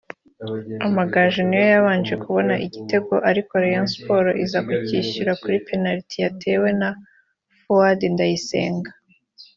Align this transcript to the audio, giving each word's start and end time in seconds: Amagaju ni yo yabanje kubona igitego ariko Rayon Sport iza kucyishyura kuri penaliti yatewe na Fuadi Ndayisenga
Amagaju 0.87 1.41
ni 1.45 1.55
yo 1.59 1.65
yabanje 1.73 2.13
kubona 2.23 2.53
igitego 2.65 3.13
ariko 3.29 3.51
Rayon 3.63 3.87
Sport 3.93 4.29
iza 4.43 4.59
kucyishyura 4.67 5.31
kuri 5.41 5.57
penaliti 5.67 6.15
yatewe 6.23 6.67
na 6.79 6.89
Fuadi 7.61 8.07
Ndayisenga 8.13 8.91